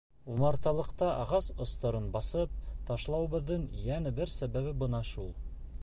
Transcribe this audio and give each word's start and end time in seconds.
Умарталыҡта 0.35 1.09
ағас 1.25 1.49
остарын 1.65 2.07
бысып 2.17 2.57
ташлауыбыҙҙың 2.89 3.69
йәнә 3.85 4.15
бер 4.23 4.35
сәбәбе 4.39 4.75
бына 4.85 5.05
шул. 5.13 5.35